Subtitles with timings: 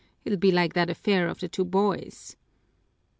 [0.25, 2.35] It'll be like that affair of the two boys."